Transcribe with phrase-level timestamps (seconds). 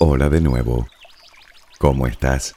[0.00, 0.86] Hola de nuevo.
[1.78, 2.54] ¿Cómo estás?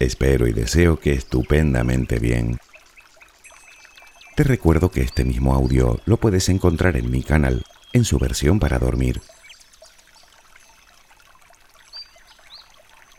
[0.00, 2.58] Espero y deseo que estupendamente bien.
[4.34, 8.58] Te recuerdo que este mismo audio lo puedes encontrar en mi canal, en su versión
[8.58, 9.22] para dormir.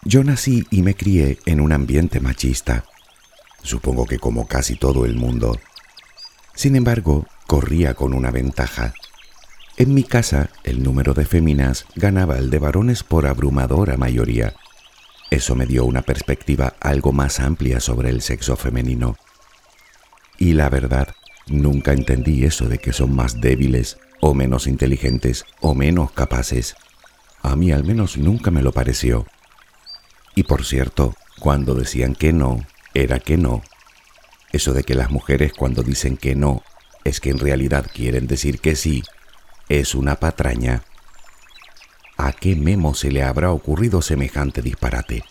[0.03, 2.83] Yo nací y me crié en un ambiente machista.
[3.63, 5.57] Supongo que como casi todo el mundo.
[6.55, 8.93] Sin embargo, corría con una ventaja.
[9.81, 14.53] En mi casa, el número de féminas ganaba el de varones por abrumadora mayoría.
[15.31, 19.17] Eso me dio una perspectiva algo más amplia sobre el sexo femenino.
[20.37, 21.07] Y la verdad,
[21.47, 26.75] nunca entendí eso de que son más débiles, o menos inteligentes, o menos capaces.
[27.41, 29.25] A mí al menos nunca me lo pareció.
[30.35, 33.63] Y por cierto, cuando decían que no, era que no.
[34.51, 36.61] Eso de que las mujeres cuando dicen que no,
[37.03, 39.01] es que en realidad quieren decir que sí,
[39.69, 40.83] es una patraña.
[42.17, 45.23] ¿A qué memo se le habrá ocurrido semejante disparate?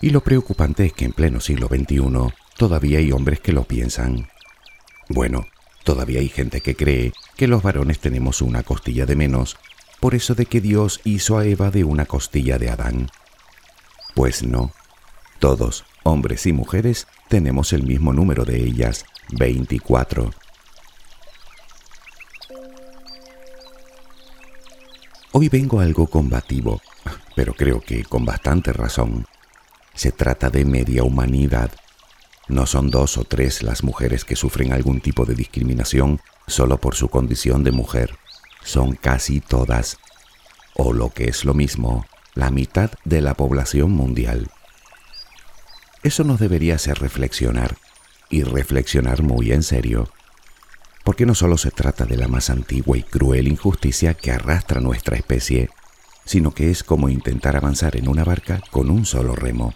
[0.00, 4.28] Y lo preocupante es que en pleno siglo XXI todavía hay hombres que lo piensan.
[5.08, 5.46] Bueno,
[5.84, 9.58] todavía hay gente que cree que los varones tenemos una costilla de menos,
[10.00, 13.10] por eso de que Dios hizo a Eva de una costilla de Adán.
[14.14, 14.72] Pues no.
[15.38, 20.30] Todos, hombres y mujeres, tenemos el mismo número de ellas, 24.
[25.32, 26.82] Hoy vengo algo combativo,
[27.36, 29.26] pero creo que con bastante razón.
[29.94, 31.70] Se trata de media humanidad.
[32.48, 36.96] No son dos o tres las mujeres que sufren algún tipo de discriminación solo por
[36.96, 38.16] su condición de mujer.
[38.64, 39.98] Son casi todas.
[40.74, 44.50] O lo que es lo mismo, la mitad de la población mundial.
[46.02, 47.76] Eso nos debería hacer reflexionar,
[48.30, 50.08] y reflexionar muy en serio,
[51.04, 55.16] porque no solo se trata de la más antigua y cruel injusticia que arrastra nuestra
[55.16, 55.70] especie,
[56.24, 59.74] sino que es como intentar avanzar en una barca con un solo remo.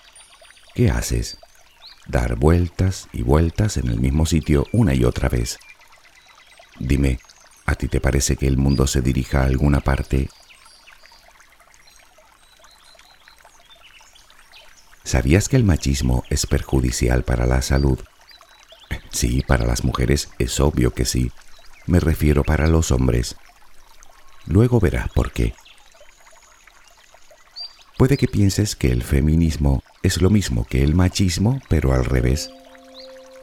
[0.75, 1.39] ¿Qué haces?
[2.07, 5.59] Dar vueltas y vueltas en el mismo sitio una y otra vez.
[6.79, 7.19] Dime,
[7.67, 10.29] ¿a ti te parece que el mundo se dirija a alguna parte
[15.15, 18.01] ¿Sabías que el machismo es perjudicial para la salud?
[19.11, 21.31] Sí, para las mujeres es obvio que sí.
[21.87, 23.37] Me refiero para los hombres.
[24.47, 25.55] Luego verás por qué.
[27.97, 32.51] Puede que pienses que el feminismo es lo mismo que el machismo, pero al revés.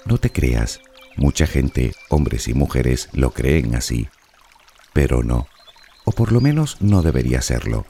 [0.05, 0.81] No te creas,
[1.15, 4.09] mucha gente, hombres y mujeres, lo creen así.
[4.93, 5.47] Pero no,
[6.03, 7.85] o por lo menos no debería serlo.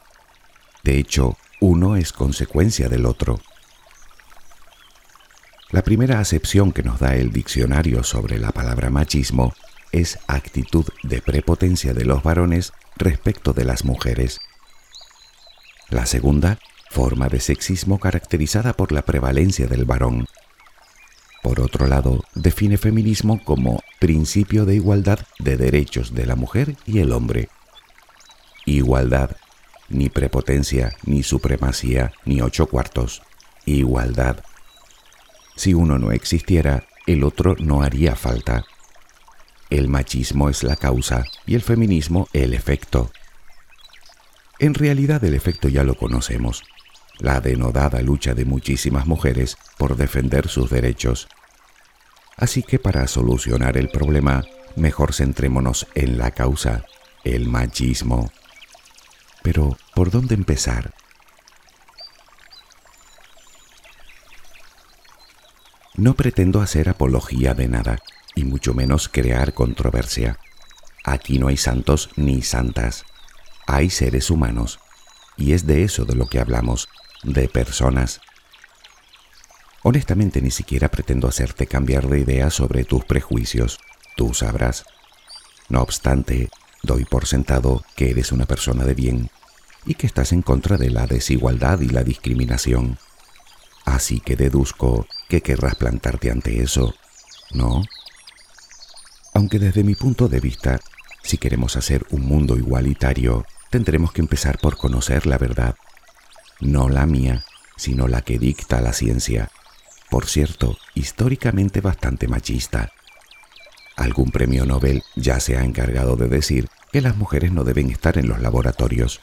[0.84, 3.40] De hecho, uno es consecuencia del otro.
[5.71, 9.53] La primera acepción que nos da el diccionario sobre la palabra machismo
[9.93, 14.41] es actitud de prepotencia de los varones respecto de las mujeres.
[15.89, 20.25] La segunda, forma de sexismo caracterizada por la prevalencia del varón.
[21.41, 26.99] Por otro lado, define feminismo como principio de igualdad de derechos de la mujer y
[26.99, 27.47] el hombre.
[28.65, 29.37] Igualdad,
[29.87, 33.21] ni prepotencia, ni supremacía, ni ocho cuartos.
[33.65, 34.43] Igualdad.
[35.61, 38.66] Si uno no existiera, el otro no haría falta.
[39.69, 43.11] El machismo es la causa y el feminismo el efecto.
[44.57, 46.63] En realidad el efecto ya lo conocemos,
[47.19, 51.27] la denodada lucha de muchísimas mujeres por defender sus derechos.
[52.38, 54.43] Así que para solucionar el problema,
[54.75, 56.85] mejor centrémonos en la causa,
[57.23, 58.31] el machismo.
[59.43, 60.96] Pero, ¿por dónde empezar?
[66.01, 67.99] No pretendo hacer apología de nada,
[68.33, 70.39] y mucho menos crear controversia.
[71.03, 73.05] Aquí no hay santos ni santas.
[73.67, 74.79] Hay seres humanos,
[75.37, 76.89] y es de eso de lo que hablamos,
[77.21, 78.19] de personas.
[79.83, 83.77] Honestamente ni siquiera pretendo hacerte cambiar de idea sobre tus prejuicios,
[84.17, 84.85] tú sabrás.
[85.69, 86.49] No obstante,
[86.81, 89.29] doy por sentado que eres una persona de bien
[89.85, 92.97] y que estás en contra de la desigualdad y la discriminación.
[93.85, 96.93] Así que deduzco que querrás plantarte ante eso,
[97.53, 97.85] ¿no?
[99.33, 100.81] Aunque desde mi punto de vista,
[101.23, 105.75] Si queremos hacer un mundo igualitario, tendremos que empezar por conocer la verdad,
[106.59, 107.45] no la mía,
[107.78, 109.51] sino la que dicta la ciencia,
[110.09, 112.91] por cierto, históricamente bastante machista.
[113.95, 118.17] Algún premio Nobel ya se ha encargado de decir que las mujeres no deben estar
[118.17, 119.22] en los laboratorios.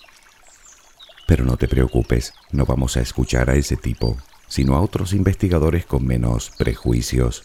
[1.27, 4.17] Pero no te preocupes, no vamos a escuchar a ese tipo,
[4.49, 7.43] sino a otros investigadores con menos prejuicios.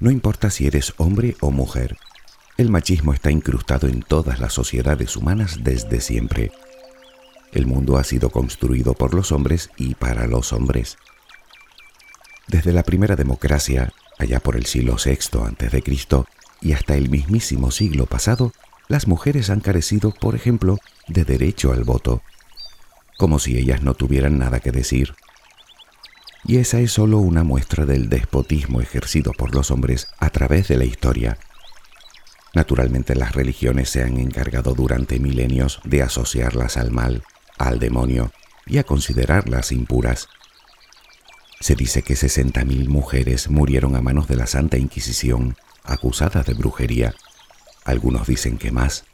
[0.00, 1.96] No importa si eres hombre o mujer,
[2.58, 6.50] el machismo está incrustado en todas las sociedades humanas desde siempre.
[7.52, 10.96] El mundo ha sido construido por los hombres y para los hombres.
[12.48, 15.82] Desde la primera democracia, allá por el siglo VI a.C.,
[16.60, 18.52] y hasta el mismísimo siglo pasado,
[18.88, 22.22] las mujeres han carecido, por ejemplo, de derecho al voto,
[23.18, 25.14] como si ellas no tuvieran nada que decir.
[26.44, 30.76] Y esa es solo una muestra del despotismo ejercido por los hombres a través de
[30.76, 31.38] la historia.
[32.54, 37.22] Naturalmente las religiones se han encargado durante milenios de asociarlas al mal,
[37.58, 38.32] al demonio
[38.66, 40.28] y a considerarlas impuras.
[41.60, 47.14] Se dice que 60.000 mujeres murieron a manos de la Santa Inquisición, acusadas de brujería.
[47.84, 49.04] Algunos dicen que más.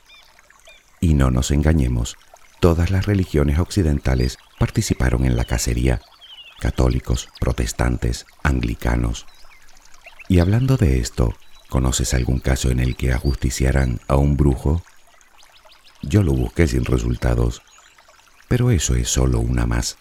[1.00, 2.16] Y no nos engañemos,
[2.60, 6.00] todas las religiones occidentales participaron en la cacería,
[6.60, 9.26] católicos, protestantes, anglicanos.
[10.28, 11.34] Y hablando de esto,
[11.68, 14.82] ¿conoces algún caso en el que ajusticiaran a un brujo?
[16.02, 17.62] Yo lo busqué sin resultados,
[18.48, 19.96] pero eso es solo una más.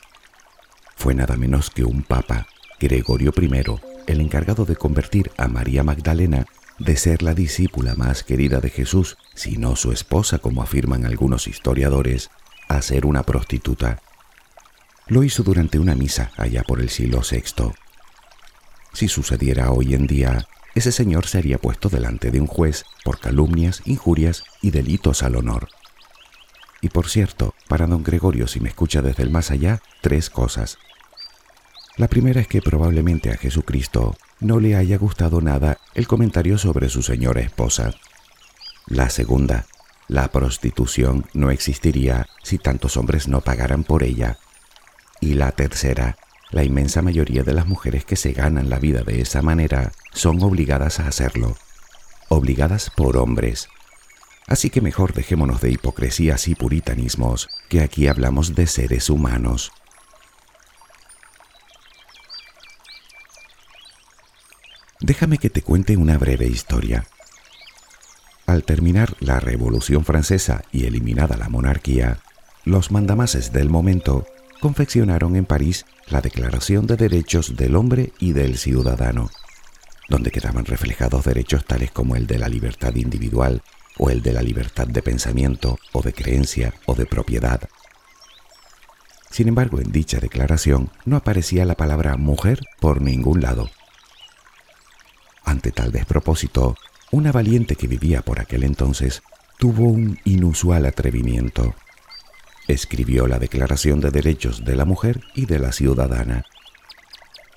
[0.95, 2.47] Fue nada menos que un papa,
[2.79, 3.63] Gregorio I,
[4.07, 6.45] el encargado de convertir a María Magdalena
[6.79, 11.47] de ser la discípula más querida de Jesús, si no su esposa, como afirman algunos
[11.47, 12.29] historiadores,
[12.67, 14.01] a ser una prostituta.
[15.07, 17.71] Lo hizo durante una misa allá por el siglo VI.
[18.93, 23.81] Si sucediera hoy en día, ese señor sería puesto delante de un juez por calumnias,
[23.85, 25.69] injurias y delitos al honor.
[26.81, 30.77] Y por cierto, para don Gregorio, si me escucha desde el más allá, tres cosas.
[31.97, 36.89] La primera es que probablemente a Jesucristo no le haya gustado nada el comentario sobre
[36.89, 37.95] su señora esposa.
[38.85, 39.65] La segunda,
[40.07, 44.37] la prostitución no existiría si tantos hombres no pagaran por ella.
[45.19, 46.17] Y la tercera,
[46.51, 50.41] la inmensa mayoría de las mujeres que se ganan la vida de esa manera son
[50.43, 51.57] obligadas a hacerlo,
[52.29, 53.69] obligadas por hombres.
[54.45, 59.71] Así que mejor dejémonos de hipocresías y puritanismos, que aquí hablamos de seres humanos.
[64.99, 67.05] Déjame que te cuente una breve historia.
[68.45, 72.19] Al terminar la Revolución Francesa y eliminada la monarquía,
[72.63, 74.25] los mandamases del momento
[74.59, 79.29] confeccionaron en París la Declaración de Derechos del Hombre y del Ciudadano,
[80.09, 83.61] donde quedaban reflejados derechos tales como el de la libertad individual,
[83.97, 87.61] o el de la libertad de pensamiento o de creencia o de propiedad.
[89.29, 93.69] Sin embargo, en dicha declaración no aparecía la palabra mujer por ningún lado.
[95.47, 96.75] Ante tal despropósito,
[97.09, 99.23] una valiente que vivía por aquel entonces
[99.57, 101.73] tuvo un inusual atrevimiento.
[102.67, 106.45] Escribió la Declaración de Derechos de la Mujer y de la Ciudadana.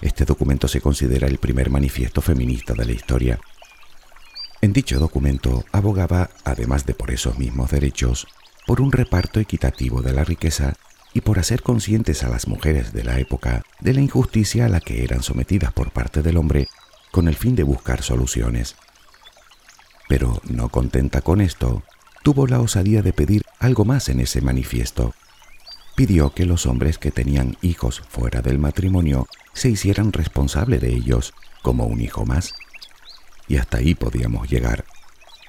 [0.01, 3.39] Este documento se considera el primer manifiesto feminista de la historia
[4.63, 8.27] en dicho documento abogaba, además de por esos mismos derechos,
[8.67, 10.75] por un reparto equitativo de la riqueza
[11.15, 14.81] y por hacer conscientes a las mujeres de la época de la injusticia a la
[14.81, 16.69] que eran sometidas por parte del hombre
[17.11, 18.77] con el fin de buscar soluciones.
[20.09, 21.83] Pero no contenta con esto,
[22.23, 25.15] tuvo la osadía de pedir algo más en ese manifiesto.
[25.97, 31.35] Pidió que los hombres que tenían hijos fuera del matrimonio se hicieran responsable de ellos
[31.63, 32.55] como un hijo más
[33.51, 34.85] y hasta ahí podíamos llegar.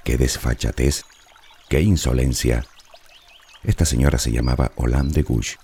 [0.03, 1.05] ¡Qué desfachatez!
[1.69, 2.65] ¡Qué insolencia!
[3.63, 5.57] Esta señora se llamaba Hollande de Gouche,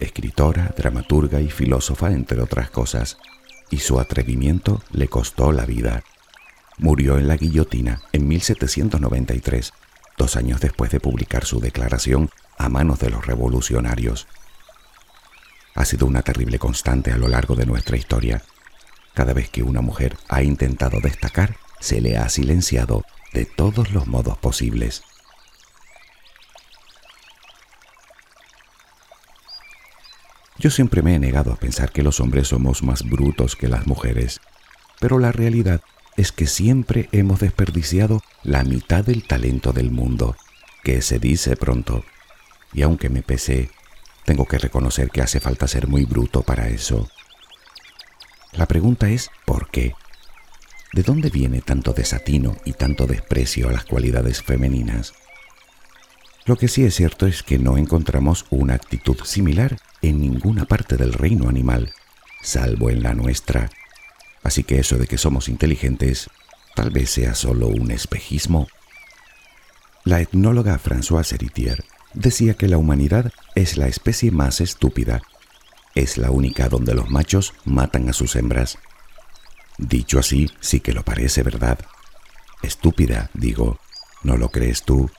[0.00, 3.16] escritora, dramaturga y filósofa, entre otras cosas,
[3.70, 6.04] y su atrevimiento le costó la vida.
[6.78, 9.72] Murió en la guillotina en 1793,
[10.16, 14.26] dos años después de publicar su declaración a manos de los revolucionarios.
[15.74, 18.42] Ha sido una terrible constante a lo largo de nuestra historia.
[19.12, 24.06] Cada vez que una mujer ha intentado destacar, se le ha silenciado de todos los
[24.06, 25.02] modos posibles.
[30.64, 33.86] Yo siempre me he negado a pensar que los hombres somos más brutos que las
[33.86, 34.40] mujeres,
[34.98, 35.82] pero la realidad
[36.16, 40.36] es que siempre hemos desperdiciado la mitad del talento del mundo,
[40.82, 42.02] que se dice pronto,
[42.72, 43.68] y aunque me pese,
[44.24, 47.10] tengo que reconocer que hace falta ser muy bruto para eso.
[48.52, 49.94] La pregunta es ¿por qué?
[50.94, 55.12] ¿De dónde viene tanto desatino y tanto desprecio a las cualidades femeninas?
[56.46, 60.98] Lo que sí es cierto es que no encontramos una actitud similar en ninguna parte
[60.98, 61.94] del reino animal,
[62.42, 63.70] salvo en la nuestra.
[64.42, 66.28] Así que eso de que somos inteligentes
[66.74, 68.68] tal vez sea solo un espejismo.
[70.04, 71.82] La etnóloga Françoise Héritier
[72.12, 75.22] decía que la humanidad es la especie más estúpida.
[75.94, 78.76] Es la única donde los machos matan a sus hembras.
[79.78, 81.78] Dicho así, sí que lo parece, ¿verdad?
[82.62, 83.78] Estúpida, digo.
[84.22, 85.10] ¿No lo crees tú?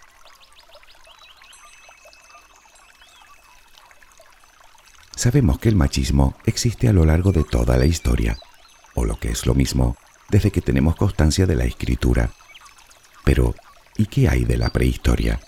[5.25, 8.37] Sabemos que el machismo existe a lo largo de toda la historia,
[8.93, 9.97] o lo que es lo mismo,
[10.29, 12.29] desde que tenemos constancia de la escritura.
[13.23, 13.55] Pero,
[13.97, 15.39] ¿y qué hay de la prehistoria?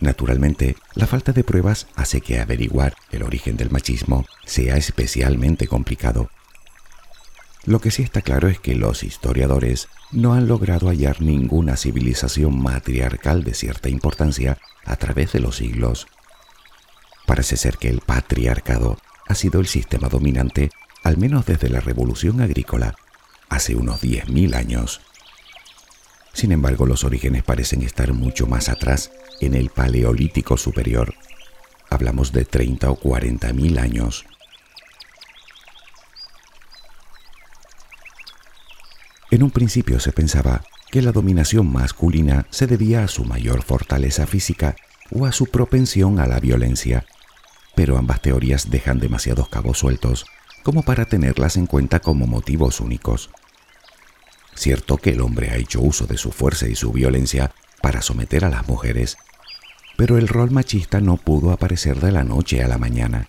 [0.00, 6.30] Naturalmente, la falta de pruebas hace que averiguar el origen del machismo sea especialmente complicado.
[7.66, 12.58] Lo que sí está claro es que los historiadores no han logrado hallar ninguna civilización
[12.62, 16.06] matriarcal de cierta importancia a través de los siglos.
[17.26, 20.70] Parece ser que el patriarcado ha sido el sistema dominante
[21.04, 22.96] al menos desde la revolución agrícola,
[23.50, 25.02] hace unos 10.000 años.
[26.32, 31.14] Sin embargo, los orígenes parecen estar mucho más atrás, en el Paleolítico Superior.
[31.90, 34.24] Hablamos de 30 o 40.000 años.
[39.30, 44.26] En un principio se pensaba que la dominación masculina se debía a su mayor fortaleza
[44.26, 44.76] física
[45.10, 47.04] o a su propensión a la violencia,
[47.74, 50.26] pero ambas teorías dejan demasiados cabos sueltos
[50.62, 53.30] como para tenerlas en cuenta como motivos únicos.
[54.54, 57.52] Cierto que el hombre ha hecho uso de su fuerza y su violencia
[57.82, 59.18] para someter a las mujeres,
[59.96, 63.28] pero el rol machista no pudo aparecer de la noche a la mañana.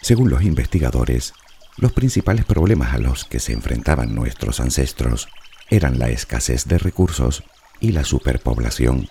[0.00, 1.34] Según los investigadores,
[1.76, 5.28] los principales problemas a los que se enfrentaban nuestros ancestros
[5.68, 7.44] eran la escasez de recursos
[7.80, 9.08] y la superpoblación.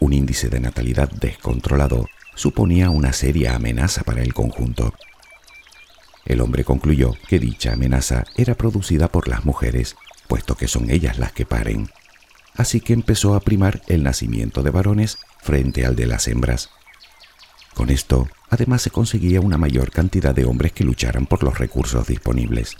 [0.00, 4.94] Un índice de natalidad descontrolado suponía una seria amenaza para el conjunto.
[6.26, 9.96] El hombre concluyó que dicha amenaza era producida por las mujeres,
[10.28, 11.88] puesto que son ellas las que paren.
[12.56, 16.70] Así que empezó a primar el nacimiento de varones frente al de las hembras.
[17.74, 22.06] Con esto, además se conseguía una mayor cantidad de hombres que lucharan por los recursos
[22.06, 22.76] disponibles.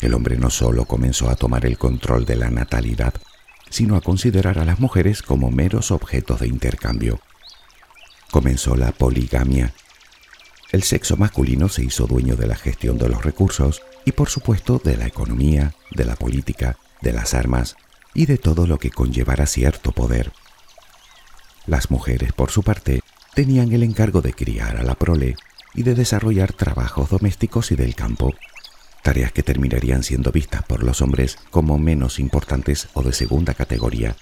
[0.00, 3.14] El hombre no solo comenzó a tomar el control de la natalidad,
[3.72, 7.20] sino a considerar a las mujeres como meros objetos de intercambio
[8.32, 9.74] comenzó la poligamia.
[10.72, 14.80] El sexo masculino se hizo dueño de la gestión de los recursos y por supuesto
[14.82, 17.76] de la economía, de la política, de las armas
[18.14, 20.32] y de todo lo que conllevara cierto poder.
[21.66, 23.02] Las mujeres, por su parte,
[23.34, 25.36] tenían el encargo de criar a la prole
[25.74, 28.34] y de desarrollar trabajos domésticos y del campo,
[29.02, 34.16] tareas que terminarían siendo vistas por los hombres como menos importantes o de segunda categoría.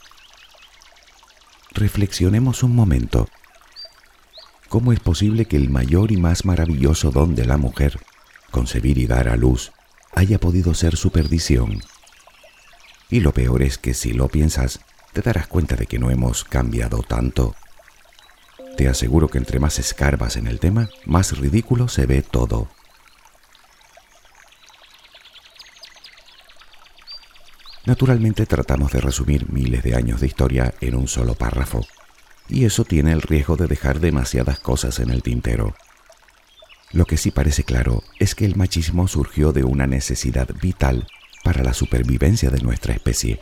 [1.72, 3.28] Reflexionemos un momento
[4.70, 7.98] ¿Cómo es posible que el mayor y más maravilloso don de la mujer,
[8.52, 9.72] concebir y dar a luz,
[10.14, 11.80] haya podido ser su perdición?
[13.10, 14.78] Y lo peor es que si lo piensas,
[15.12, 17.56] te darás cuenta de que no hemos cambiado tanto.
[18.76, 22.68] Te aseguro que entre más escarbas en el tema, más ridículo se ve todo.
[27.86, 31.86] Naturalmente tratamos de resumir miles de años de historia en un solo párrafo
[32.48, 35.74] y eso tiene el riesgo de dejar demasiadas cosas en el tintero.
[36.92, 41.06] Lo que sí parece claro es que el machismo surgió de una necesidad vital
[41.44, 43.40] para la supervivencia de nuestra especie.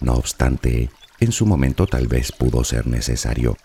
[0.00, 3.56] No obstante, en su momento tal vez pudo ser necesario,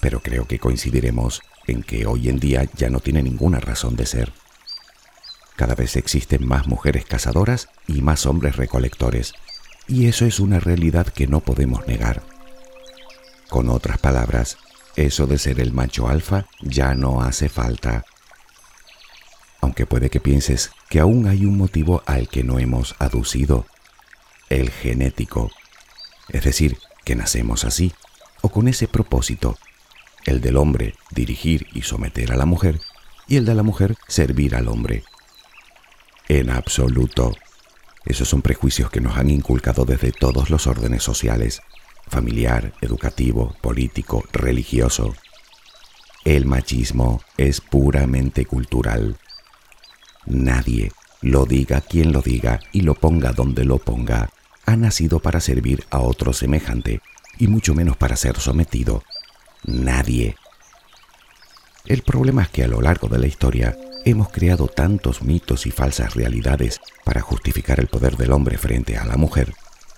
[0.00, 4.06] pero creo que coincidiremos en que hoy en día ya no tiene ninguna razón de
[4.06, 4.32] ser.
[5.58, 9.32] Cada vez existen más mujeres cazadoras y más hombres recolectores,
[9.88, 12.22] y eso es una realidad que no podemos negar.
[13.48, 14.56] Con otras palabras,
[14.94, 18.04] eso de ser el macho alfa ya no hace falta.
[19.60, 23.66] Aunque puede que pienses que aún hay un motivo al que no hemos aducido,
[24.50, 25.50] el genético.
[26.28, 27.92] Es decir, que nacemos así,
[28.42, 29.58] o con ese propósito,
[30.24, 32.80] el del hombre dirigir y someter a la mujer,
[33.26, 35.02] y el de la mujer servir al hombre.
[36.28, 37.32] En absoluto.
[38.04, 41.62] Esos son prejuicios que nos han inculcado desde todos los órdenes sociales,
[42.06, 45.14] familiar, educativo, político, religioso.
[46.26, 49.16] El machismo es puramente cultural.
[50.26, 50.92] Nadie,
[51.22, 54.28] lo diga quien lo diga y lo ponga donde lo ponga,
[54.66, 57.00] ha nacido para servir a otro semejante
[57.38, 59.02] y mucho menos para ser sometido.
[59.64, 60.36] Nadie.
[61.86, 63.74] El problema es que a lo largo de la historia
[64.10, 69.04] hemos creado tantos mitos y falsas realidades para justificar el poder del hombre frente a
[69.04, 69.54] la mujer,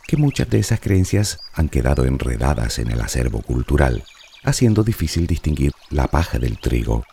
[0.06, 4.04] que muchas de esas creencias han quedado enredadas en el acervo cultural,
[4.42, 7.04] haciendo difícil distinguir la paja del trigo.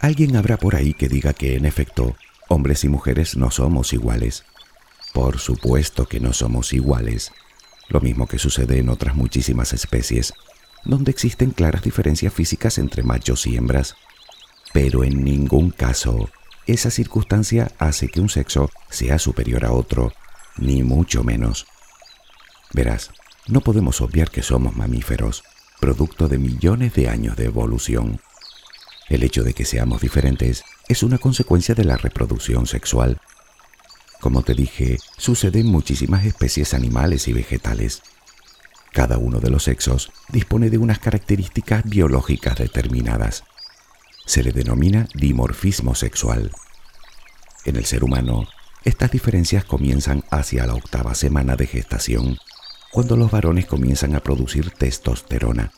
[0.00, 2.16] Alguien habrá por ahí que diga que, en efecto,
[2.48, 4.44] hombres y mujeres no somos iguales.
[5.12, 7.32] Por supuesto que no somos iguales,
[7.88, 10.34] lo mismo que sucede en otras muchísimas especies,
[10.86, 13.96] donde existen claras diferencias físicas entre machos y hembras.
[14.72, 16.28] Pero en ningún caso
[16.66, 20.12] esa circunstancia hace que un sexo sea superior a otro,
[20.56, 21.66] ni mucho menos.
[22.72, 23.10] Verás,
[23.46, 25.44] no podemos obviar que somos mamíferos,
[25.78, 28.20] producto de millones de años de evolución.
[29.08, 33.20] El hecho de que seamos diferentes es una consecuencia de la reproducción sexual.
[34.20, 38.02] Como te dije, sucede en muchísimas especies animales y vegetales.
[38.96, 43.44] Cada uno de los sexos dispone de unas características biológicas determinadas.
[44.24, 46.50] Se le denomina dimorfismo sexual.
[47.66, 48.48] En el ser humano,
[48.84, 52.38] estas diferencias comienzan hacia la octava semana de gestación,
[52.90, 55.72] cuando los varones comienzan a producir testosterona.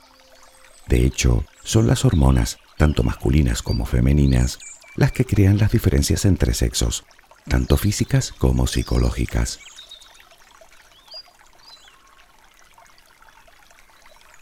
[0.86, 4.60] De hecho, son las hormonas, tanto masculinas como femeninas,
[4.94, 7.04] las que crean las diferencias entre sexos,
[7.48, 9.58] tanto físicas como psicológicas.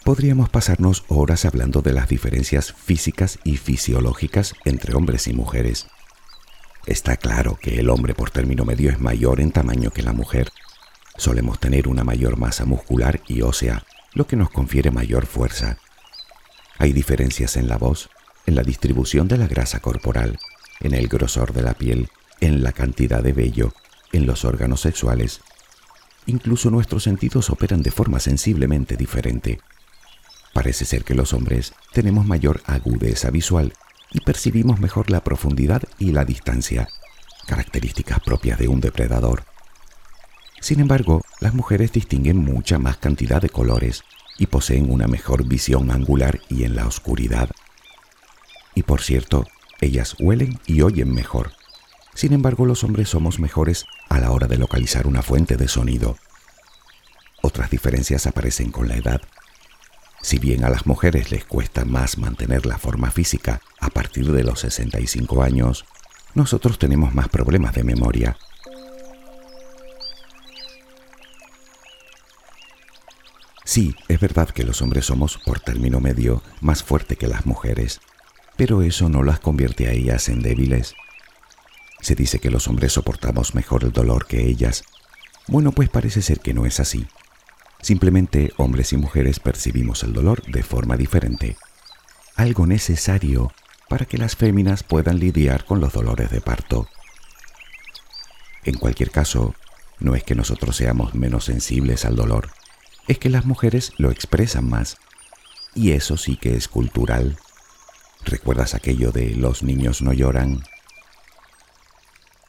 [0.07, 5.89] Podríamos pasarnos horas hablando de las diferencias físicas y fisiológicas entre hombres y mujeres.
[6.87, 10.53] Está claro que el hombre por término medio es mayor en tamaño que la mujer.
[11.17, 13.83] Solemos tener una mayor masa muscular y ósea,
[14.15, 15.79] lo que nos confiere mayor fuerza.
[16.79, 18.09] Hay diferencias en la voz,
[18.47, 20.39] en la distribución de la grasa corporal,
[20.79, 22.11] en el grosor de la piel,
[22.41, 23.73] en la cantidad de vello,
[24.13, 25.41] en los órganos sexuales.
[26.27, 29.59] Incluso nuestros sentidos operan de forma sensiblemente diferente.
[30.57, 33.75] Parece ser que los hombres tenemos mayor agudeza visual
[34.11, 36.89] y percibimos mejor la profundidad y la distancia,
[37.47, 39.45] características propias de un depredador.
[40.63, 44.03] Sin embargo, las mujeres distinguen mucha más cantidad de colores
[44.39, 47.51] y poseen una mejor visión angular y en la oscuridad.
[48.75, 49.47] Y por cierto,
[49.83, 51.53] ellas huelen y oyen mejor.
[52.15, 56.17] Sin embargo, los hombres somos mejores a la hora de localizar una fuente de sonido.
[57.43, 59.21] Otras diferencias aparecen con la edad.
[60.27, 64.43] Si bien a las mujeres les cuesta más mantener la forma física a partir de
[64.43, 65.85] los 65 años,
[66.35, 68.37] nosotros tenemos más problemas de memoria.
[73.65, 78.01] Sí, es verdad que los hombres somos, por término medio, más fuertes que las mujeres,
[78.57, 80.95] pero eso no las convierte a ellas en débiles.
[82.01, 84.83] Se dice que los hombres soportamos mejor el dolor que ellas.
[85.47, 87.07] Bueno, pues parece ser que no es así.
[87.87, 91.57] Simplemente hombres y mujeres percibimos el dolor de forma diferente,
[92.35, 93.53] algo necesario
[93.89, 96.89] para que las féminas puedan lidiar con los dolores de parto.
[98.65, 99.55] En cualquier caso,
[100.01, 102.51] no es que nosotros seamos menos sensibles al dolor,
[103.07, 104.97] es que las mujeres lo expresan más.
[105.73, 107.39] Y eso sí que es cultural.
[108.25, 110.65] ¿Recuerdas aquello de los niños no lloran?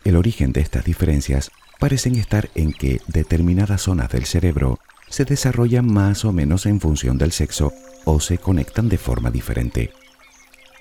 [0.04, 5.91] El origen de estas diferencias parecen estar en que determinadas zonas del cerebro se desarrollan
[5.91, 7.74] más o menos en función del sexo
[8.06, 9.91] o se conectan de forma diferente,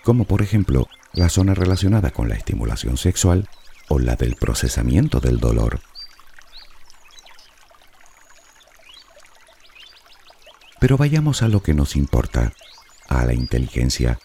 [0.05, 3.49] como por ejemplo la zona relacionada con la estimulación sexual
[3.89, 5.81] o la del procesamiento del dolor.
[10.79, 12.53] Pero vayamos a lo que nos importa,
[13.09, 14.19] a la inteligencia.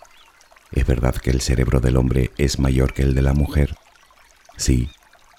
[0.71, 3.75] ¿Es verdad que el cerebro del hombre es mayor que el de la mujer?
[4.57, 4.89] Sí,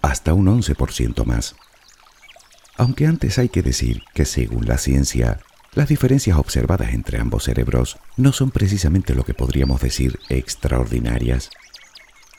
[0.00, 1.54] hasta un 11% más.
[2.76, 5.40] Aunque antes hay que decir que según la ciencia,
[5.74, 11.50] las diferencias observadas entre ambos cerebros no son precisamente lo que podríamos decir extraordinarias.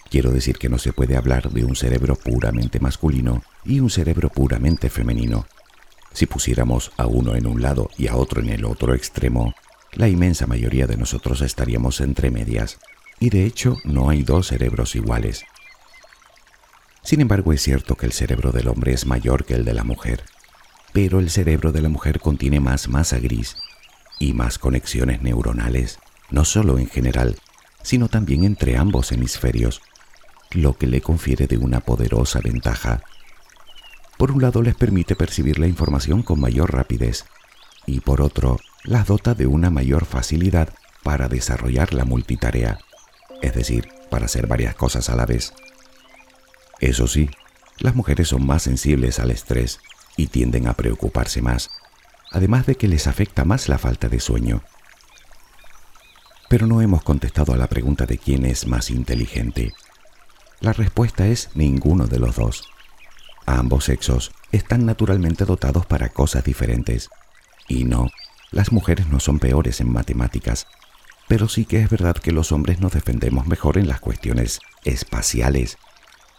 [0.10, 4.30] Quiero decir que no se puede hablar de un cerebro puramente masculino y un cerebro
[4.30, 5.48] puramente femenino.
[6.14, 9.56] Si pusiéramos a uno en un lado y a otro en el otro extremo,
[9.94, 12.78] la inmensa mayoría de nosotros estaríamos entre medias,
[13.20, 15.44] y de hecho no hay dos cerebros iguales.
[17.04, 19.84] Sin embargo, es cierto que el cerebro del hombre es mayor que el de la
[19.84, 20.24] mujer,
[20.94, 23.58] pero el cerebro de la mujer contiene más masa gris
[24.20, 26.00] y más conexiones neuronales,
[26.32, 27.38] no solo en general,
[27.82, 29.82] sino también entre ambos hemisferios,
[30.52, 33.02] lo que le confiere de una poderosa ventaja.
[34.18, 37.26] Por un lado les permite percibir la información con mayor rapidez
[37.86, 40.70] y por otro las dota de una mayor facilidad
[41.04, 42.80] para desarrollar la multitarea,
[43.42, 45.54] es decir, para hacer varias cosas a la vez.
[46.84, 47.30] Eso sí,
[47.80, 49.80] las mujeres son más sensibles al estrés
[50.18, 51.70] y tienden a preocuparse más,
[52.30, 54.64] además de que les afecta más la falta de sueño.
[56.50, 59.72] Pero no hemos contestado a la pregunta de quién es más inteligente.
[60.60, 62.66] La respuesta es ninguno de los dos.
[63.46, 67.10] Ambos sexos están naturalmente dotados para cosas diferentes.
[67.70, 68.10] Y no,
[68.52, 70.68] las mujeres no son peores en matemáticas,
[71.30, 75.78] pero sí que es verdad que los hombres nos defendemos mejor en las cuestiones espaciales.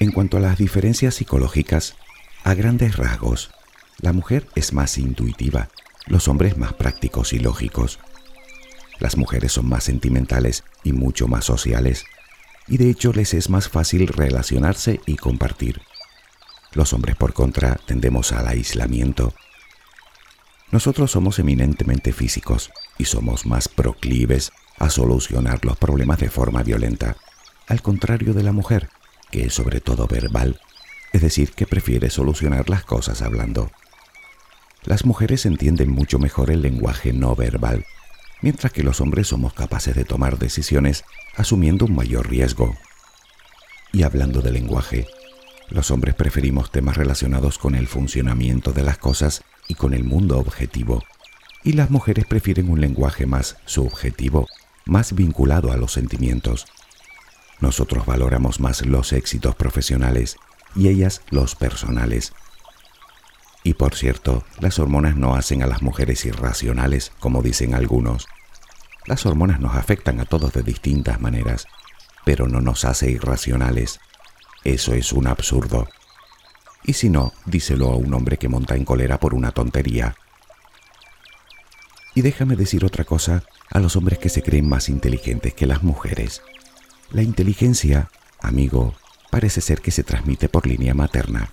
[0.00, 1.94] En cuanto a las diferencias psicológicas,
[2.42, 3.50] a grandes rasgos,
[4.00, 5.68] la mujer es más intuitiva,
[6.06, 7.98] los hombres más prácticos y lógicos.
[8.98, 12.04] Las mujeres son más sentimentales y mucho más sociales,
[12.66, 15.82] y de hecho les es más fácil relacionarse y compartir.
[16.72, 19.34] Los hombres, por contra, tendemos al aislamiento.
[20.72, 27.16] Nosotros somos eminentemente físicos y somos más proclives a solucionar los problemas de forma violenta,
[27.66, 28.88] al contrario de la mujer,
[29.30, 30.60] que es sobre todo verbal,
[31.12, 33.70] es decir, que prefiere solucionar las cosas hablando.
[34.84, 37.84] Las mujeres entienden mucho mejor el lenguaje no verbal,
[38.40, 41.04] mientras que los hombres somos capaces de tomar decisiones
[41.36, 42.76] asumiendo un mayor riesgo.
[43.92, 45.06] Y hablando de lenguaje,
[45.68, 50.36] los hombres preferimos temas relacionados con el funcionamiento de las cosas y con el mundo
[50.36, 51.04] objetivo,
[51.62, 54.48] y las mujeres prefieren un lenguaje más subjetivo,
[54.84, 56.66] más vinculado a los sentimientos.
[57.60, 60.38] Nosotros valoramos más los éxitos profesionales
[60.74, 62.32] y ellas los personales.
[63.62, 68.26] Y por cierto, las hormonas no hacen a las mujeres irracionales, como dicen algunos.
[69.06, 71.68] Las hormonas nos afectan a todos de distintas maneras,
[72.24, 74.00] pero no nos hace irracionales.
[74.64, 75.86] Eso es un absurdo.
[76.84, 80.16] Y si no, díselo a un hombre que monta en cólera por una tontería.
[82.14, 85.82] Y déjame decir otra cosa a los hombres que se creen más inteligentes que las
[85.82, 86.42] mujeres.
[87.10, 88.94] La inteligencia, amigo,
[89.30, 91.52] parece ser que se transmite por línea materna.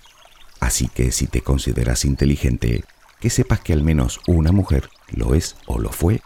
[0.60, 2.84] Así que si te consideras inteligente,
[3.20, 6.20] que sepas que al menos una mujer lo es o lo fue,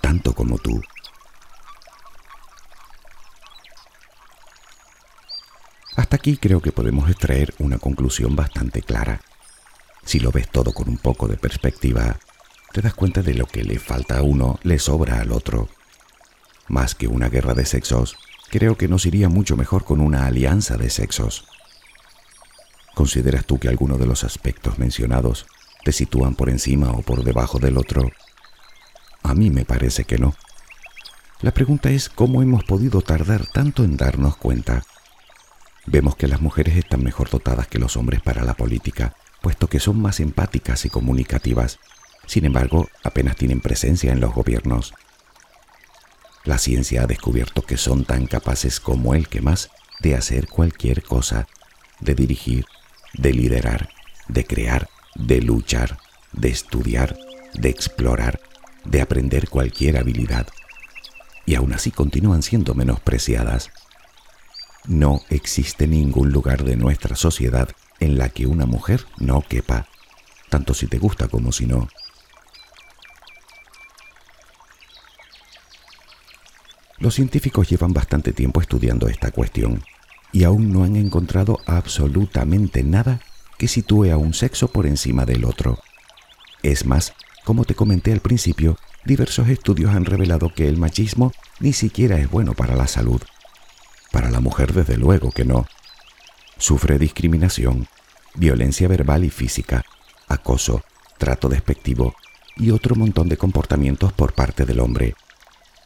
[0.00, 0.82] tanto como tú.
[5.98, 9.20] Hasta aquí creo que podemos extraer una conclusión bastante clara.
[10.04, 12.20] Si lo ves todo con un poco de perspectiva,
[12.72, 15.68] te das cuenta de lo que le falta a uno le sobra al otro.
[16.68, 18.16] Más que una guerra de sexos,
[18.48, 21.48] creo que nos iría mucho mejor con una alianza de sexos.
[22.94, 25.46] ¿Consideras tú que alguno de los aspectos mencionados
[25.82, 28.08] te sitúan por encima o por debajo del otro?
[29.24, 30.36] A mí me parece que no.
[31.40, 34.84] La pregunta es cómo hemos podido tardar tanto en darnos cuenta.
[35.90, 39.80] Vemos que las mujeres están mejor dotadas que los hombres para la política, puesto que
[39.80, 41.78] son más empáticas y comunicativas.
[42.26, 44.92] Sin embargo, apenas tienen presencia en los gobiernos.
[46.44, 49.70] La ciencia ha descubierto que son tan capaces como el que más
[50.00, 51.48] de hacer cualquier cosa,
[52.00, 52.66] de dirigir,
[53.14, 53.88] de liderar,
[54.28, 55.96] de crear, de luchar,
[56.32, 57.16] de estudiar,
[57.54, 58.40] de explorar,
[58.84, 60.48] de aprender cualquier habilidad.
[61.46, 63.70] Y aún así continúan siendo menospreciadas.
[64.86, 67.68] No existe ningún lugar de nuestra sociedad
[68.00, 69.86] en la que una mujer no quepa,
[70.48, 71.88] tanto si te gusta como si no.
[76.98, 79.84] Los científicos llevan bastante tiempo estudiando esta cuestión
[80.32, 83.20] y aún no han encontrado absolutamente nada
[83.56, 85.78] que sitúe a un sexo por encima del otro.
[86.62, 87.14] Es más,
[87.44, 92.28] como te comenté al principio, diversos estudios han revelado que el machismo ni siquiera es
[92.30, 93.22] bueno para la salud.
[94.12, 95.66] Para la mujer desde luego que no.
[96.56, 97.88] Sufre discriminación,
[98.34, 99.84] violencia verbal y física,
[100.28, 100.82] acoso,
[101.18, 102.14] trato despectivo
[102.56, 105.14] y otro montón de comportamientos por parte del hombre.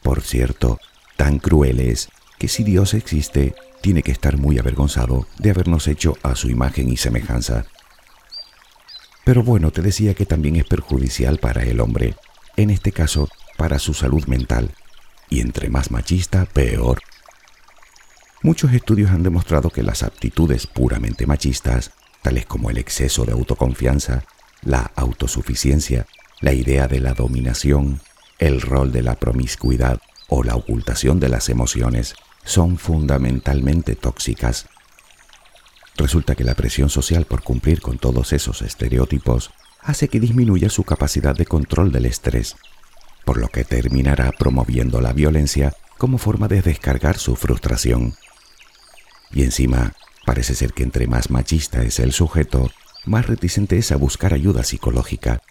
[0.01, 0.79] Por cierto,
[1.15, 2.09] tan cruel es
[2.39, 6.89] que si Dios existe, tiene que estar muy avergonzado de habernos hecho a su imagen
[6.89, 7.65] y semejanza.
[9.23, 12.15] Pero bueno, te decía que también es perjudicial para el hombre,
[12.57, 14.71] en este caso para su salud mental,
[15.29, 16.99] y entre más machista, peor.
[18.43, 24.25] Muchos estudios han demostrado que las aptitudes puramente machistas, tales como el exceso de autoconfianza,
[24.63, 26.07] la autosuficiencia,
[26.41, 28.01] la idea de la dominación,
[28.39, 34.65] el rol de la promiscuidad, o la ocultación de las emociones son fundamentalmente tóxicas.
[35.95, 40.83] Resulta que la presión social por cumplir con todos esos estereotipos hace que disminuya su
[40.83, 42.57] capacidad de control del estrés,
[43.23, 48.15] por lo que terminará promoviendo la violencia como forma de descargar su frustración.
[49.33, 49.93] Y encima,
[50.25, 52.69] parece ser que entre más machista es el sujeto,
[53.05, 55.41] más reticente es a buscar ayuda psicológica.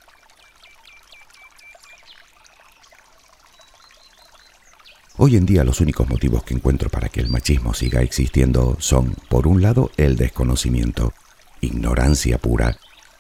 [5.19, 9.15] Hoy en día los únicos motivos que encuentro para que el machismo siga existiendo son,
[9.29, 11.13] por un lado, el desconocimiento,
[11.61, 12.79] ignorancia pura,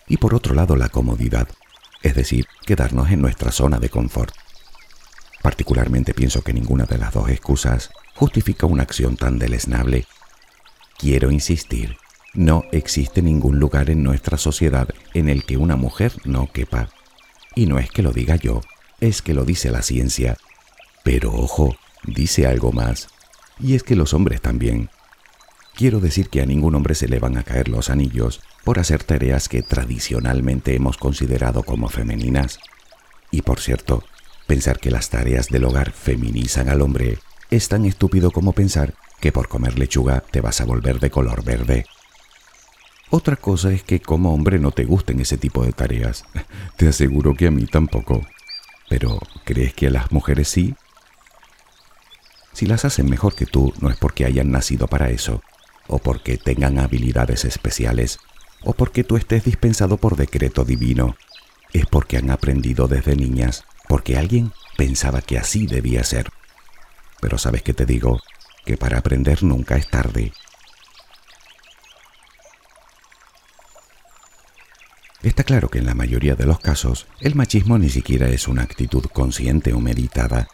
[0.09, 1.49] y por otro lado, la comodidad,
[2.03, 4.35] es decir, quedarnos en nuestra zona de confort.
[5.43, 10.07] Particularmente pienso que ninguna de las dos excusas justifica una acción tan deleznable.
[11.03, 11.97] Quiero insistir,
[12.33, 16.91] no existe ningún lugar en nuestra sociedad en el que una mujer no quepa.
[17.57, 18.61] Y no es que lo diga yo,
[19.01, 20.37] es que lo dice la ciencia.
[21.03, 23.09] Pero ojo, dice algo más.
[23.59, 24.91] Y es que los hombres también.
[25.75, 29.03] Quiero decir que a ningún hombre se le van a caer los anillos por hacer
[29.03, 32.61] tareas que tradicionalmente hemos considerado como femeninas.
[33.33, 34.05] Y por cierto,
[34.47, 37.19] pensar que las tareas del hogar feminizan al hombre
[37.51, 41.45] es tan estúpido como pensar que por comer lechuga te vas a volver de color
[41.45, 41.87] verde.
[43.09, 46.25] Otra cosa es que como hombre no te gusten ese tipo de tareas.
[46.77, 48.21] Te aseguro que a mí tampoco.
[48.89, 50.75] Pero, ¿crees que a las mujeres sí?
[52.53, 55.41] Si las hacen mejor que tú, no es porque hayan nacido para eso,
[55.87, 58.19] o porque tengan habilidades especiales,
[58.65, 61.15] o porque tú estés dispensado por decreto divino.
[61.73, 66.31] Es porque han aprendido desde niñas, porque alguien pensaba que así debía ser.
[67.21, 68.21] Pero sabes que te digo,
[68.65, 70.33] que para aprender nunca es tarde.
[75.23, 78.63] Está claro que en la mayoría de los casos el machismo ni siquiera es una
[78.63, 80.49] actitud consciente o meditada.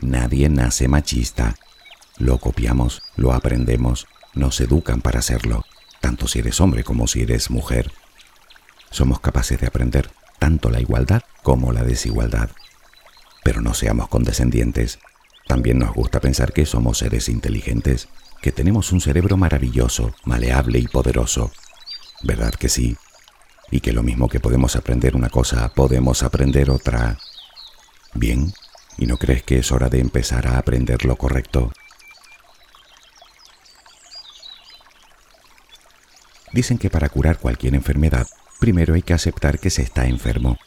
[0.00, 1.54] Nadie nace machista.
[2.18, 5.64] Lo copiamos, lo aprendemos, nos educan para hacerlo,
[6.00, 7.92] tanto si eres hombre como si eres mujer.
[8.90, 12.50] Somos capaces de aprender tanto la igualdad como la desigualdad.
[13.44, 14.98] Pero no seamos condescendientes.
[15.46, 18.08] También nos gusta pensar que somos seres inteligentes,
[18.42, 21.50] que tenemos un cerebro maravilloso, maleable y poderoso.
[22.22, 22.96] ¿Verdad que sí?
[23.70, 27.18] y que lo mismo que podemos aprender una cosa, podemos aprender otra.
[28.14, 28.52] Bien,
[28.98, 31.72] ¿y no crees que es hora de empezar a aprender lo correcto?
[36.52, 38.26] Dicen que para curar cualquier enfermedad,
[38.60, 40.58] primero hay que aceptar que se está enfermo.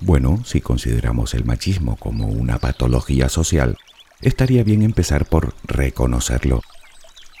[0.00, 3.76] Bueno, si consideramos el machismo como una patología social,
[4.22, 6.62] estaría bien empezar por reconocerlo,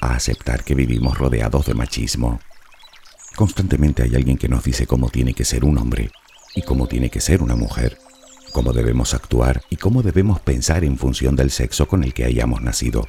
[0.00, 2.38] a aceptar que vivimos rodeados de machismo.
[3.34, 6.10] Constantemente hay alguien que nos dice cómo tiene que ser un hombre
[6.54, 7.96] y cómo tiene que ser una mujer,
[8.52, 12.60] cómo debemos actuar y cómo debemos pensar en función del sexo con el que hayamos
[12.60, 13.08] nacido.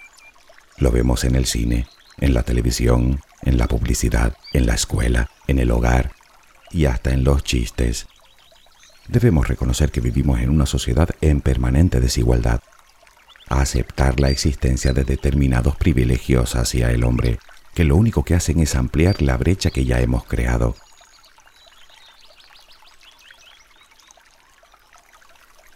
[0.78, 1.88] Lo vemos en el cine,
[2.20, 6.14] en la televisión, en la publicidad, en la escuela, en el hogar
[6.72, 8.08] y hasta en los chistes.
[9.08, 12.62] Debemos reconocer que vivimos en una sociedad en permanente desigualdad,
[13.50, 17.40] aceptar la existencia de determinados privilegios hacia el hombre
[17.74, 20.76] que lo único que hacen es ampliar la brecha que ya hemos creado.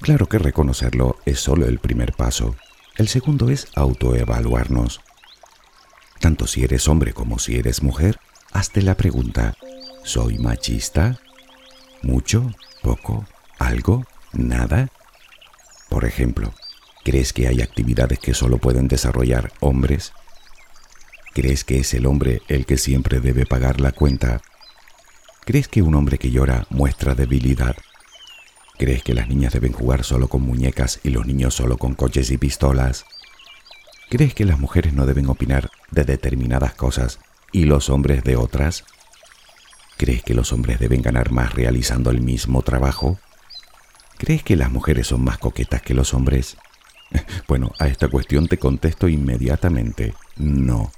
[0.01, 2.55] Claro que reconocerlo es solo el primer paso.
[2.95, 5.01] El segundo es autoevaluarnos.
[6.19, 8.19] Tanto si eres hombre como si eres mujer,
[8.51, 9.55] hazte la pregunta,
[10.03, 11.19] ¿soy machista?
[12.05, 12.51] ¿Mucho?
[12.81, 13.25] ¿Poco?
[13.59, 14.05] ¿Algo?
[14.31, 14.87] ¿Nada?
[15.89, 16.53] Por ejemplo,
[17.03, 20.13] ¿crees que hay actividades que solo pueden desarrollar hombres
[21.35, 24.41] ¿Crees que es el hombre el que siempre debe pagar la cuenta?
[25.43, 27.75] ¿Crees que un hombre que llora muestra debilidad?
[28.77, 32.31] ¿Crees que las niñas deben jugar solo con muñecas y los niños solo con coches
[32.31, 33.03] y pistolas?
[34.09, 37.19] ¿Crees que las mujeres no deben opinar de determinadas cosas
[37.51, 38.85] y los hombres de otras?
[39.97, 43.17] ¿Crees que los hombres deben ganar más realizando el mismo trabajo?
[44.17, 46.57] ¿Crees que las mujeres son más coquetas que los hombres?
[47.47, 50.91] Bueno, a esta cuestión te contesto inmediatamente, no.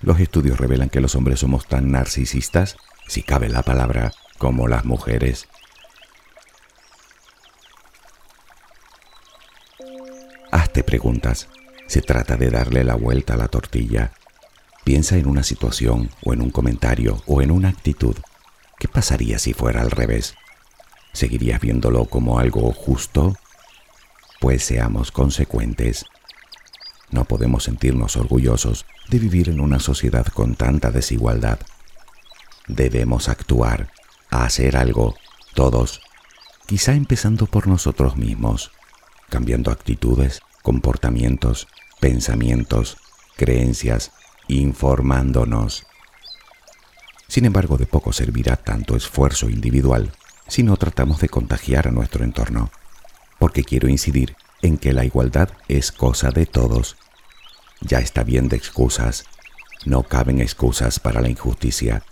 [0.00, 4.84] Los estudios revelan que los hombres somos tan narcisistas, si cabe la palabra, como las
[4.84, 5.48] mujeres.
[10.50, 11.48] Hazte preguntas.
[11.86, 14.12] Se trata de darle la vuelta a la tortilla.
[14.86, 18.14] Piensa en una situación o en un comentario o en una actitud.
[18.78, 20.36] ¿Qué pasaría si fuera al revés?
[21.12, 23.34] ¿Seguirías viéndolo como algo justo?
[24.38, 26.04] Pues seamos consecuentes.
[27.10, 31.58] No podemos sentirnos orgullosos de vivir en una sociedad con tanta desigualdad.
[32.68, 33.90] Debemos actuar,
[34.30, 35.16] hacer algo,
[35.56, 36.00] todos,
[36.66, 38.70] quizá empezando por nosotros mismos,
[39.30, 41.66] cambiando actitudes, comportamientos,
[41.98, 42.98] pensamientos,
[43.36, 44.12] creencias,
[44.48, 45.86] informándonos.
[47.28, 50.12] Sin embargo, de poco servirá tanto esfuerzo individual
[50.48, 52.70] si no tratamos de contagiar a nuestro entorno,
[53.38, 56.96] porque quiero incidir en que la igualdad es cosa de todos.
[57.80, 59.24] Ya está bien de excusas,
[59.84, 62.02] no caben excusas para la injusticia.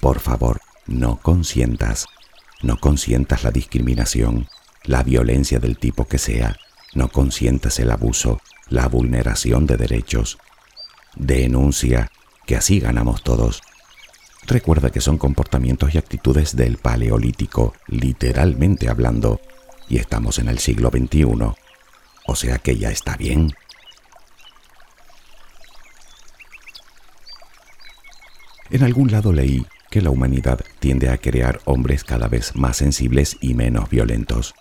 [0.00, 2.06] Por favor, no consientas,
[2.62, 4.48] no consientas la discriminación,
[4.84, 6.56] la violencia del tipo que sea,
[6.94, 10.38] no consientas el abuso, la vulneración de derechos.
[11.16, 12.10] Denuncia,
[12.46, 13.62] que así ganamos todos.
[14.46, 19.40] Recuerda que son comportamientos y actitudes del Paleolítico, literalmente hablando,
[19.88, 21.24] y estamos en el siglo XXI.
[22.26, 23.52] O sea que ya está bien.
[28.70, 33.36] En algún lado leí que la humanidad tiende a crear hombres cada vez más sensibles
[33.42, 34.54] y menos violentos.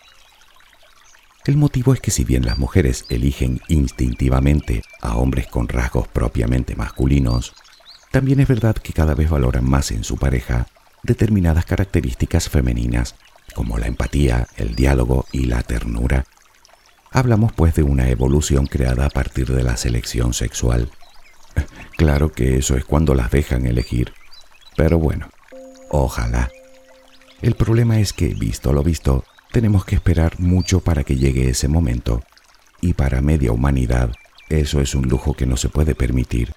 [1.45, 6.75] El motivo es que si bien las mujeres eligen instintivamente a hombres con rasgos propiamente
[6.75, 7.53] masculinos,
[8.11, 10.67] también es verdad que cada vez valoran más en su pareja
[11.01, 13.15] determinadas características femeninas,
[13.55, 16.25] como la empatía, el diálogo y la ternura.
[17.09, 20.89] Hablamos pues de una evolución creada a partir de la selección sexual.
[21.97, 24.13] Claro que eso es cuando las dejan elegir,
[24.75, 25.29] pero bueno,
[25.89, 26.49] ojalá.
[27.43, 31.67] El problema es que, visto lo visto, tenemos que esperar mucho para que llegue ese
[31.67, 32.23] momento,
[32.81, 34.11] y para media humanidad
[34.49, 36.53] eso es un lujo que no se puede permitir.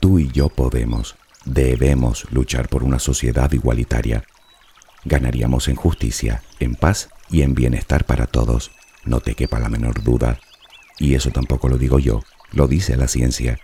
[0.00, 4.24] Tú y yo podemos, debemos luchar por una sociedad igualitaria.
[5.04, 8.70] Ganaríamos en justicia, en paz y en bienestar para todos,
[9.04, 10.40] no te quepa la menor duda.
[10.98, 13.58] Y eso tampoco lo digo yo, lo dice la ciencia.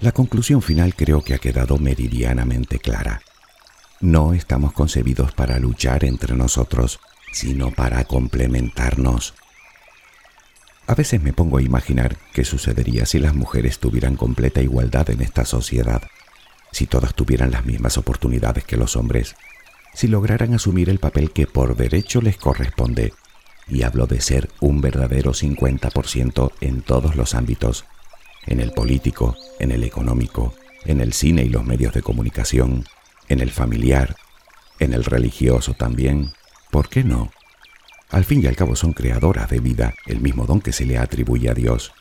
[0.00, 3.22] La conclusión final creo que ha quedado meridianamente clara.
[4.00, 7.00] No estamos concebidos para luchar entre nosotros,
[7.32, 9.34] sino para complementarnos.
[10.86, 15.22] A veces me pongo a imaginar qué sucedería si las mujeres tuvieran completa igualdad en
[15.22, 16.02] esta sociedad,
[16.72, 19.34] si todas tuvieran las mismas oportunidades que los hombres,
[19.94, 23.14] si lograran asumir el papel que por derecho les corresponde,
[23.66, 27.86] y hablo de ser un verdadero 50% en todos los ámbitos,
[28.46, 30.54] en el político, en el económico,
[30.84, 32.84] en el cine y los medios de comunicación,
[33.28, 34.16] en el familiar,
[34.78, 36.32] en el religioso también.
[36.70, 37.30] ¿Por qué no?
[38.10, 40.98] Al fin y al cabo son creadoras de vida, el mismo don que se le
[40.98, 41.92] atribuye a Dios.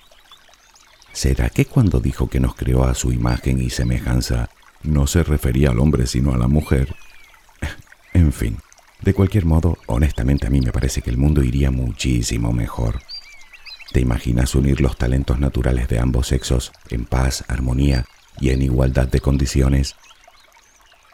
[1.13, 4.49] ¿Será que cuando dijo que nos creó a su imagen y semejanza,
[4.83, 6.95] no se refería al hombre sino a la mujer?
[8.13, 8.57] en fin,
[9.01, 13.01] de cualquier modo, honestamente a mí me parece que el mundo iría muchísimo mejor.
[13.91, 18.05] ¿Te imaginas unir los talentos naturales de ambos sexos en paz, armonía
[18.39, 19.95] y en igualdad de condiciones?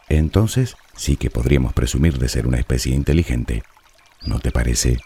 [0.08, 3.62] Entonces sí que podríamos presumir de ser una especie inteligente.
[4.26, 4.98] ¿No te parece?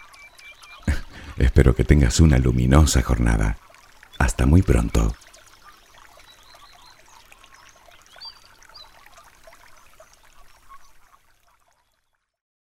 [1.38, 3.59] Espero que tengas una luminosa jornada.
[4.18, 5.14] Hasta muy pronto.